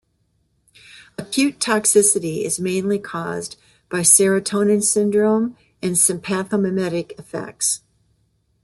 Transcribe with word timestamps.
Acute 1.19 1.59
toxicity 1.59 2.43
is 2.43 2.59
mainly 2.59 2.97
caused 2.97 3.55
by 3.87 3.99
serotonin 3.99 4.81
syndrome 4.81 5.55
and 5.79 5.93
sympathomimetic 5.95 7.11
effects. 7.19 7.83